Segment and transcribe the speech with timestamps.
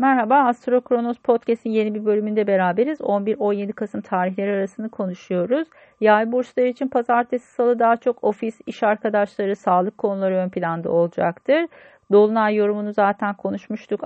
[0.00, 3.00] Merhaba, Astro Kronos Podcast'in yeni bir bölümünde beraberiz.
[3.00, 5.68] 11-17 Kasım tarihleri arasını konuşuyoruz.
[6.00, 11.66] Yay burçları için pazartesi, salı daha çok ofis, iş arkadaşları, sağlık konuları ön planda olacaktır.
[12.12, 14.00] Dolunay yorumunu zaten konuşmuştuk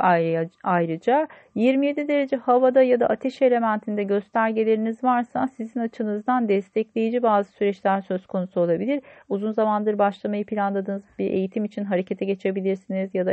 [0.62, 1.28] ayrıca.
[1.54, 8.26] 27 derece havada ya da ateş elementinde göstergeleriniz varsa sizin açınızdan destekleyici bazı süreçler söz
[8.26, 9.02] konusu olabilir.
[9.28, 13.32] Uzun zamandır başlamayı planladığınız bir eğitim için harekete geçebilirsiniz ya da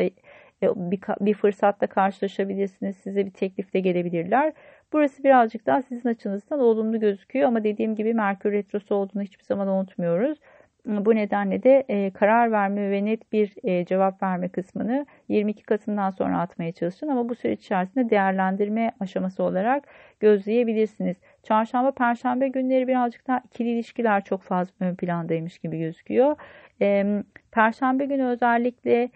[0.61, 2.97] bir, bir fırsatta karşılaşabilirsiniz.
[2.97, 4.54] Size bir teklifle gelebilirler.
[4.93, 9.68] Burası birazcık daha sizin açınızdan olumlu gözüküyor ama dediğim gibi Merkür Retrosu olduğunu hiçbir zaman
[9.68, 10.39] unutmuyoruz.
[10.85, 16.09] Bu nedenle de e, karar verme ve net bir e, cevap verme kısmını 22 Kasım'dan
[16.09, 19.87] sonra atmaya çalışın ama bu süreç içerisinde değerlendirme aşaması olarak
[20.19, 21.17] gözleyebilirsiniz.
[21.43, 26.35] Çarşamba, Perşembe günleri birazcık daha ikili ilişkiler çok fazla ön plandaymış gibi gözüküyor.
[26.82, 27.05] E,
[27.51, 29.09] Perşembe günü özellikle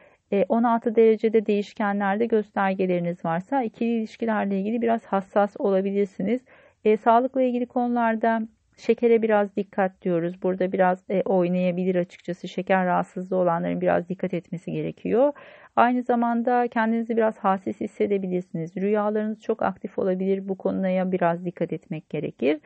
[0.49, 6.41] 16 e, derecede değişkenlerde göstergeleriniz varsa ikili ilişkilerle ilgili biraz hassas olabilirsiniz.
[6.85, 8.41] E, sağlıkla ilgili konularda
[8.77, 10.41] şekere biraz dikkat diyoruz.
[10.43, 12.47] Burada biraz e, oynayabilir açıkçası.
[12.47, 15.33] Şeker rahatsızlığı olanların biraz dikkat etmesi gerekiyor.
[15.75, 18.77] Aynı zamanda kendinizi biraz hassiz hissedebilirsiniz.
[18.77, 20.49] Rüyalarınız çok aktif olabilir.
[20.49, 22.59] Bu konuya biraz dikkat etmek gerekir.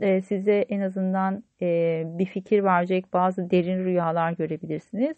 [0.00, 5.16] E, size en azından e, bir fikir verecek bazı derin rüyalar görebilirsiniz.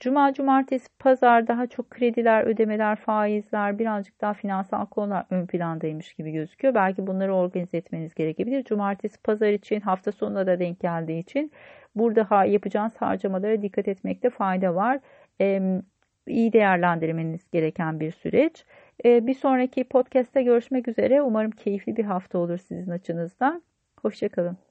[0.00, 6.32] Cuma, cumartesi, pazar daha çok krediler, ödemeler, faizler, birazcık daha finansal konular ön plandaymış gibi
[6.32, 6.74] gözüküyor.
[6.74, 8.64] Belki bunları organize etmeniz gerekebilir.
[8.64, 11.52] Cumartesi, pazar için hafta sonuna da denk geldiği için
[11.94, 15.00] burada yapacağınız harcamalara dikkat etmekte fayda var.
[15.40, 15.82] Ee,
[16.26, 18.64] iyi değerlendirmeniz gereken bir süreç.
[19.04, 21.22] Ee, bir sonraki podcast'te görüşmek üzere.
[21.22, 23.62] Umarım keyifli bir hafta olur sizin açınızdan.
[24.02, 24.65] Hoşçakalın.